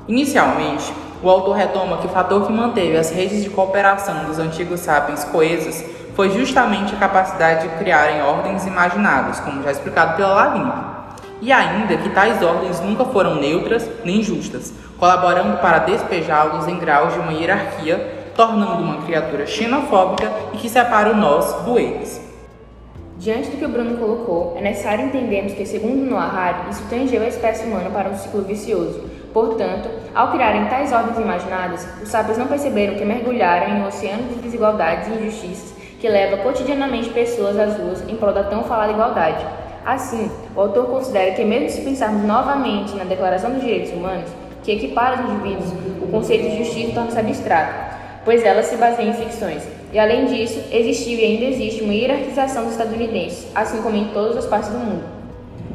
Inicialmente, 0.08 0.94
o 1.22 1.30
autor 1.30 1.56
retoma 1.56 1.98
que 1.98 2.08
o 2.08 2.10
fator 2.10 2.48
que 2.48 2.54
manteve 2.54 2.98
as 2.98 3.12
redes 3.12 3.44
de 3.44 3.50
cooperação 3.50 4.26
dos 4.26 4.40
antigos 4.40 4.80
sapiens 4.80 5.24
coesas 5.26 5.84
foi 6.16 6.30
justamente 6.32 6.96
a 6.96 7.00
capacidade 7.00 7.68
de 7.68 7.76
criarem 7.76 8.22
ordens 8.22 8.66
imaginadas, 8.66 9.40
como 9.42 9.62
já 9.64 9.72
explicado 9.72 10.16
pela 10.16 10.34
Lavínia. 10.34 11.01
E 11.42 11.52
ainda 11.52 11.98
que 11.98 12.10
tais 12.10 12.42
ordens 12.42 12.80
nunca 12.80 13.04
foram 13.06 13.36
neutras 13.36 13.90
nem 14.06 14.22
justas, 14.22 14.72
colaborando 15.00 15.58
para 15.58 15.80
despejá-los 15.80 16.68
em 16.68 16.78
graus 16.78 17.14
de 17.14 17.20
uma 17.20 17.34
hierarquia, 17.34 18.30
tornando 18.36 18.84
uma 18.84 19.02
criatura 19.02 19.48
xenofóbica 19.48 20.32
e 20.54 20.58
que 20.58 20.70
separa 20.70 21.12
o 21.12 21.16
nós 21.16 21.52
do 21.64 21.80
eles. 21.80 22.22
Diante 23.18 23.50
do 23.50 23.58
que 23.58 23.66
o 23.66 23.70
Bruno 23.70 23.98
colocou, 23.98 24.56
é 24.58 24.62
necessário 24.62 25.06
entendermos 25.06 25.54
que, 25.54 25.66
segundo 25.66 26.10
Noah 26.10 26.68
isso 26.70 26.84
tangeu 26.90 27.22
a 27.22 27.28
espécie 27.28 27.66
humana 27.66 27.90
para 27.90 28.10
um 28.10 28.18
ciclo 28.18 28.44
vicioso. 28.44 29.04
Portanto, 29.34 29.90
ao 30.14 30.32
criarem 30.32 30.66
tais 30.66 30.92
ordens 30.92 31.18
imaginadas, 31.18 31.88
os 32.02 32.10
sábios 32.10 32.38
não 32.38 32.48
perceberam 32.48 32.96
que 32.96 33.06
mergulharam 33.06 33.70
em 33.70 33.82
um 33.82 33.88
oceano 33.88 34.24
de 34.24 34.36
desigualdades 34.36 35.08
e 35.08 35.12
injustiças 35.12 35.82
que 36.00 36.10
leva 36.10 36.38
cotidianamente 36.38 37.12
pessoas 37.12 37.60
às 37.60 37.78
ruas 37.78 38.02
em 38.10 38.16
prol 38.16 38.34
da 38.34 38.44
tão 38.44 38.64
falada 38.64 38.92
igualdade. 38.92 39.46
Assim, 39.86 40.30
o 40.56 40.62
autor 40.62 40.86
considera 40.86 41.32
que, 41.32 41.44
mesmo 41.44 41.70
se 41.70 41.82
pensarmos 41.82 42.24
novamente 42.24 42.96
na 42.96 43.04
Declaração 43.04 43.52
dos 43.52 43.62
Direitos 43.62 43.92
Humanos, 43.92 44.30
que 44.64 44.72
equipara 44.74 45.24
os 45.24 45.30
indivíduos, 45.30 45.72
o 46.02 46.08
conceito 46.08 46.50
de 46.50 46.64
justiça 46.64 46.94
torna-se 46.94 47.20
abstrato, 47.20 47.74
pois 48.24 48.44
ela 48.44 48.62
se 48.62 48.76
baseia 48.76 49.10
em 49.10 49.14
ficções. 49.14 49.64
E 49.92 50.00
além 50.00 50.26
disso, 50.26 50.62
existiu 50.72 51.18
e 51.18 51.26
ainda 51.26 51.46
existe 51.46 51.82
uma 51.82 51.94
hierarquização 51.94 52.64
dos 52.64 52.74
estadunidenses, 52.74 53.48
assim 53.56 53.82
como 53.82 53.96
em 53.96 54.10
todas 54.10 54.38
as 54.38 54.46
partes 54.46 54.70
do 54.70 54.78
mundo. 54.78 55.04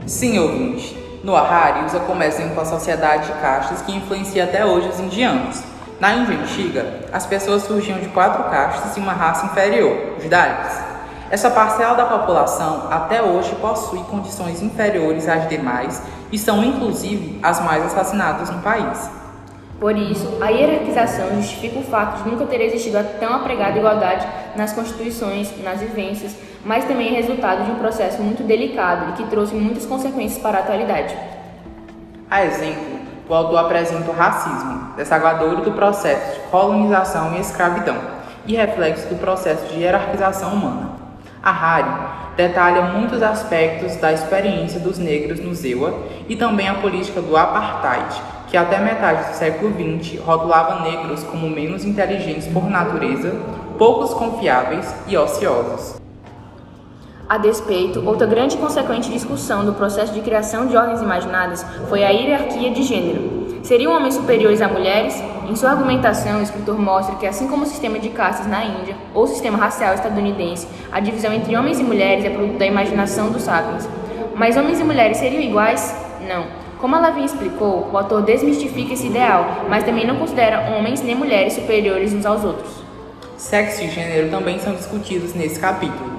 Sim, 0.07 0.39
ouvinte. 0.39 0.97
No 1.25 1.35
Harari 1.35 1.85
usa 1.85 1.99
como 2.01 2.23
exemplo 2.23 2.61
a 2.61 2.65
sociedade 2.65 3.27
de 3.27 3.33
castas 3.41 3.83
que 3.83 3.95
influencia 3.95 4.45
até 4.45 4.65
hoje 4.65 4.89
os 4.89 5.01
indianos. 5.01 5.61
Na 5.99 6.15
Índia 6.15 6.39
antiga, 6.39 6.87
as 7.13 7.27
pessoas 7.27 7.63
surgiam 7.63 7.99
de 7.99 8.09
quatro 8.11 8.45
castas 8.45 8.97
e 8.97 9.01
uma 9.01 9.13
raça 9.13 9.47
inferior, 9.47 10.15
os 10.19 10.29
Dalits. 10.29 10.86
Essa 11.29 11.51
parcela 11.51 11.95
da 11.95 12.05
população 12.05 12.87
até 12.89 13.21
hoje 13.21 13.55
possui 13.57 13.99
condições 14.05 14.63
inferiores 14.63 15.29
às 15.29 15.49
demais 15.49 16.01
e 16.31 16.39
são 16.39 16.63
inclusive 16.63 17.41
as 17.43 17.61
mais 17.65 17.85
assassinadas 17.85 18.49
no 18.49 18.63
país. 18.63 19.11
Por 19.81 19.97
isso, 19.97 20.39
a 20.41 20.49
hierarquização 20.49 21.35
justifica 21.35 21.81
o 21.81 21.85
fato 21.85 22.23
de 22.23 22.31
nunca 22.31 22.47
ter 22.47 22.61
existido 22.63 22.99
a 22.99 23.03
tão 23.03 23.35
apregada 23.35 23.77
igualdade 23.77 24.27
nas 24.55 24.73
constituições, 24.73 25.53
nas 25.63 25.81
vivências, 25.81 26.35
mas 26.65 26.85
também 26.85 27.09
é 27.09 27.21
resultado 27.21 27.65
de 27.65 27.73
um 27.73 27.77
processo 27.77 28.23
muito 28.23 28.43
delicado 28.45 29.11
e 29.11 29.13
que 29.15 29.29
trouxe 29.29 29.55
muitas 29.55 29.85
consequências 29.85 30.41
para 30.41 30.59
a 30.59 30.61
atualidade. 30.61 31.15
A 32.31 32.45
exemplo, 32.45 33.01
o 33.29 33.35
autor 33.35 33.59
apresenta 33.59 34.11
o 34.11 34.15
racismo, 34.15 34.95
desaguadouro 34.97 35.63
do 35.63 35.73
processo 35.73 36.35
de 36.35 36.41
colonização 36.49 37.35
e 37.35 37.41
escravidão, 37.41 37.97
e 38.47 38.55
reflexo 38.55 39.09
do 39.09 39.17
processo 39.17 39.67
de 39.67 39.81
hierarquização 39.81 40.55
humana. 40.55 40.96
A 41.49 42.33
detalha 42.37 42.83
muitos 42.83 43.23
aspectos 43.23 43.95
da 43.99 44.13
experiência 44.13 44.81
dos 44.81 44.99
negros 44.99 45.39
no 45.39 45.55
Zewa 45.55 45.95
e 46.29 46.35
também 46.35 46.69
a 46.69 46.75
política 46.75 47.23
do 47.23 47.37
apartheid, 47.37 48.21
que 48.49 48.57
até 48.57 48.81
metade 48.81 49.31
do 49.31 49.37
século 49.37 49.73
XX 49.73 50.19
rotulava 50.19 50.81
negros 50.83 51.23
como 51.23 51.49
menos 51.49 51.85
inteligentes 51.85 52.49
por 52.49 52.69
natureza, 52.69 53.33
poucos 53.79 54.13
confiáveis 54.13 54.93
e 55.07 55.17
ociosos. 55.17 56.01
A 57.29 57.39
despeito, 57.39 58.05
outra 58.05 58.27
grande 58.27 58.57
consequente 58.57 59.09
discussão 59.09 59.65
do 59.65 59.75
processo 59.75 60.13
de 60.13 60.23
criação 60.23 60.67
de 60.67 60.77
ordens 60.77 61.01
imaginadas 61.01 61.65
foi 61.89 62.03
a 62.03 62.11
hierarquia 62.11 62.73
de 62.73 62.83
gênero, 62.83 63.37
Seriam 63.67 63.93
homens 63.97 64.15
superiores 64.15 64.63
a 64.63 64.69
mulheres? 64.69 65.21
Em 65.49 65.55
sua 65.55 65.71
argumentação, 65.71 66.41
o 66.41 66.43
escritor 66.43 66.77
mostra 66.77 67.15
que, 67.15 67.27
assim 67.27 67.47
como 67.47 67.63
o 67.63 67.67
sistema 67.67 68.01
de 68.01 68.09
castas 68.09 68.49
na 68.49 68.65
Índia 68.65 68.97
ou 69.15 69.23
o 69.23 69.27
sistema 69.29 69.57
racial 69.57 69.95
estadunidense, 69.95 70.67
a 70.91 70.99
divisão 70.99 71.33
entre 71.33 71.57
homens 71.57 71.79
e 71.79 71.85
mulheres 71.85 72.25
é 72.25 72.31
produto 72.31 72.59
da 72.59 72.67
imaginação 72.67 73.31
dos 73.31 73.43
sapiens. 73.43 73.89
Mas 74.35 74.57
homens 74.57 74.81
e 74.81 74.85
mulheres 74.85 75.19
seriam 75.19 75.41
iguais? 75.41 75.95
Não. 76.27 76.47
Como 76.81 76.97
a 76.97 76.99
Lavin 76.99 77.25
explicou, 77.25 77.89
o 77.93 77.97
autor 77.97 78.23
desmistifica 78.23 78.95
esse 78.95 79.07
ideal, 79.07 79.47
mas 79.69 79.85
também 79.85 80.05
não 80.05 80.17
considera 80.17 80.77
homens 80.77 81.01
nem 81.01 81.15
mulheres 81.15 81.53
superiores 81.53 82.13
uns 82.13 82.27
aos 82.27 82.43
outros. 82.43 82.83
Sexo 83.37 83.85
e 83.85 83.89
gênero 83.89 84.29
também 84.31 84.59
são 84.59 84.75
discutidos 84.75 85.33
nesse 85.33 85.61
capítulo. 85.61 86.11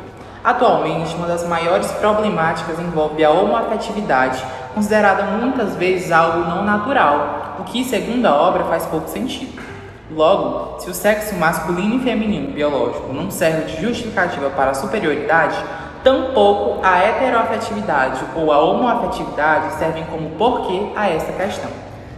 Atualmente, 0.42 1.14
uma 1.16 1.28
das 1.28 1.46
maiores 1.46 1.92
problemáticas 1.92 2.80
envolve 2.80 3.24
a 3.26 3.30
homoafetividade, 3.30 4.42
considerada 4.74 5.24
muitas 5.24 5.76
vezes 5.76 6.12
algo 6.14 6.48
não 6.50 6.64
natural, 6.64 7.47
o 7.60 7.64
que, 7.64 7.84
segundo 7.84 8.26
a 8.26 8.36
obra, 8.36 8.64
faz 8.66 8.86
pouco 8.86 9.10
sentido. 9.10 9.62
Logo, 10.10 10.80
se 10.80 10.90
o 10.90 10.94
sexo 10.94 11.36
masculino 11.36 11.96
e 11.96 12.00
feminino 12.00 12.54
biológico 12.54 13.12
não 13.12 13.30
serve 13.30 13.74
de 13.74 13.82
justificativa 13.82 14.50
para 14.52 14.72
a 14.72 14.74
superioridade, 14.74 15.58
tampouco 16.04 16.80
a 16.82 16.98
heteroafetividade 17.00 18.24
ou 18.36 18.52
a 18.52 18.60
homoafetividade 18.60 19.74
servem 19.74 20.06
como 20.06 20.30
porquê 20.32 20.94
a 20.96 21.10
esta 21.10 21.34
questão. 21.34 21.70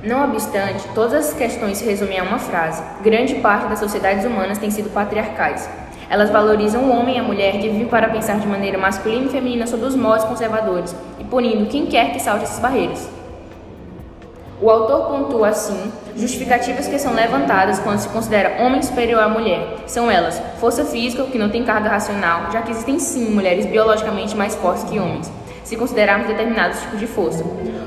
Não 0.03 0.24
obstante, 0.24 0.88
todas 0.93 1.29
as 1.29 1.34
questões 1.34 1.79
se 1.79 1.86
resumem 1.86 2.19
a 2.19 2.24
uma 2.24 2.38
frase: 2.38 2.84
grande 3.01 3.36
parte 3.36 3.67
das 3.67 3.79
sociedades 3.79 4.24
humanas 4.24 4.60
tem 4.60 4.69
sido 4.69 4.93
patriarcais. 4.93 5.67
Elas 6.10 6.29
valorizam 6.29 6.84
o 6.84 6.91
homem 6.91 7.17
e 7.17 7.19
a 7.19 7.24
mulher 7.24 7.53
que 7.53 7.69
vivem 7.69 7.88
para 7.88 8.10
pensar 8.10 8.39
de 8.39 8.48
maneira 8.48 8.77
masculina 8.77 9.25
e 9.25 9.29
feminina 9.29 9.67
sobre 9.67 9.88
os 9.88 9.96
modos 9.96 10.25
conservadores 10.25 10.96
e 11.19 11.24
punindo 11.24 11.65
quem 11.65 11.86
quer 11.86 12.13
que 12.13 12.19
salte 12.19 12.46
essas 12.46 12.60
barreiras. 12.60 13.19
O 14.62 14.70
autor 14.70 15.08
pontua 15.08 15.48
assim 15.48 15.89
justificativas 16.18 16.86
que 16.86 17.00
são 17.00 17.13
levantadas 17.13 17.80
quando 17.80 18.00
se 18.00 18.10
considera 18.10 18.62
homem 18.62 18.82
superior 18.82 19.22
à 19.22 19.30
mulher. 19.30 19.86
São 19.88 20.12
elas: 20.12 20.42
força 20.60 20.84
física, 20.84 21.24
que 21.24 21.38
não 21.38 21.50
tem 21.50 21.63
carga 21.63 21.89
racional, 21.89 22.51
já 22.51 22.62
que 22.62 22.72
existem 22.72 23.00
sim 23.00 23.32
mulheres 23.32 23.66
biologicamente 23.66 24.36
mais 24.36 24.56
fortes 24.56 24.84
que 24.84 25.00
homens. 25.00 25.32
se 25.63 25.75
considerarmos 25.75 26.28
determinados 26.28 26.80
tipos 26.82 27.00
de 27.00 27.06
força. 27.06 27.46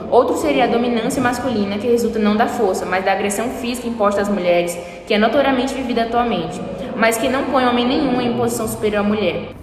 Outro 0.09 0.37
seria 0.37 0.65
a 0.65 0.69
dominância 0.69 1.21
masculina, 1.21 1.79
que 1.79 1.89
resulta 1.89 2.17
não 2.17 2.37
da 2.37 2.47
força, 2.47 2.87
mas 2.87 3.05
da 3.05 3.11
agressão 3.11 3.49
física 3.49 3.89
imposta 3.89 4.21
às 4.21 4.29
mulheres, 4.29 4.79
que 5.05 5.13
é 5.13 5.19
notoriamente 5.19 5.75
vivida 5.75 6.03
atualmente, 6.03 6.61
mas 6.95 7.19
que 7.19 7.29
não 7.29 7.47
põe 7.47 7.67
homem 7.67 7.85
nenhum 7.85 8.21
em 8.21 8.37
posição 8.37 8.69
superior 8.69 9.01
à 9.01 9.03
mulher. 9.03 9.62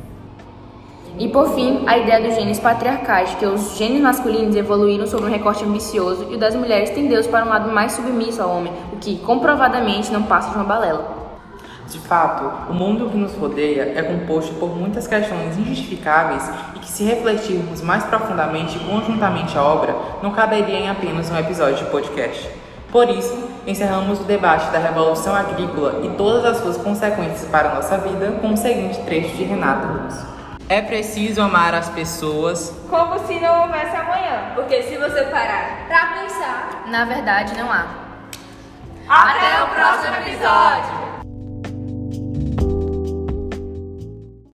E 1.20 1.28
por 1.28 1.54
fim, 1.54 1.84
a 1.86 1.98
ideia 1.98 2.26
dos 2.26 2.36
genes 2.36 2.62
patriarcais, 2.62 3.36
que 3.36 3.46
os 3.46 3.78
genes 3.78 4.02
masculinos 4.02 4.56
evoluíram 4.56 5.06
sobre 5.06 5.26
um 5.26 5.30
recorte 5.30 5.66
ambicioso 5.66 6.26
e 6.30 6.36
o 6.36 6.40
das 6.40 6.56
mulheres 6.56 6.92
tendeu 6.92 7.22
para 7.26 7.44
um 7.44 7.50
lado 7.50 7.70
mais 7.74 7.92
submisso 7.92 8.42
ao 8.42 8.50
homem, 8.50 8.72
o 8.94 8.96
que 8.96 9.18
comprovadamente 9.18 10.14
não 10.14 10.24
passa 10.24 10.52
de 10.52 10.56
uma 10.56 10.64
balela. 10.64 11.20
De 11.90 12.00
fato, 12.00 12.72
o 12.72 12.74
mundo 12.74 13.10
que 13.10 13.18
nos 13.18 13.36
rodeia 13.36 13.94
é 13.98 14.02
composto 14.02 14.54
por 14.54 14.74
muitas 14.74 15.08
questões 15.08 15.58
injustificáveis 15.58 16.50
e 16.78 16.80
que, 16.80 16.88
se 16.88 17.04
refletirmos 17.04 17.82
mais 17.82 18.06
profundamente 18.06 18.78
e 18.78 18.80
conjuntamente 18.80 19.58
a 19.58 19.64
obra, 19.64 19.94
não 20.24 20.32
caberia 20.32 20.80
em 20.80 20.90
apenas 20.90 21.30
um 21.30 21.38
episódio 21.38 21.84
de 21.84 21.92
podcast. 21.92 22.50
Por 22.94 23.10
isso, 23.10 23.38
encerramos 23.68 24.22
o 24.22 24.24
debate 24.24 24.72
da 24.72 24.80
Revolução 24.80 25.36
Agrícola 25.36 26.00
e 26.02 26.10
todas 26.12 26.46
as 26.46 26.58
suas 26.60 26.78
consequências 26.78 27.50
para 27.50 27.72
a 27.72 27.76
nossa 27.76 27.98
vida 27.98 28.38
com 28.40 28.54
o 28.54 28.58
seguinte 28.58 29.02
trecho 29.02 29.36
de 29.36 29.44
Renata 29.44 29.86
Luz. 29.86 30.38
É 30.70 30.84
preciso 30.84 31.42
amar 31.42 31.74
as 31.74 31.90
pessoas 31.90 32.72
como 32.88 33.18
se 33.26 33.40
não 33.40 33.64
houvesse 33.64 33.96
amanhã. 33.96 34.52
Porque 34.54 34.84
se 34.84 34.98
você 34.98 35.24
parar 35.24 35.88
Pra 35.88 36.06
pensar. 36.22 36.84
Na 36.86 37.06
verdade, 37.06 37.58
não 37.58 37.72
há. 37.72 37.88
Até 39.10 39.64
o 39.64 39.68
próximo 39.70 40.16
episódio! 40.18 41.09